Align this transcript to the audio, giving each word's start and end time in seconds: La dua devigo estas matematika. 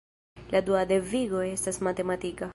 La 0.53 0.61
dua 0.69 0.81
devigo 0.93 1.45
estas 1.51 1.81
matematika. 1.91 2.49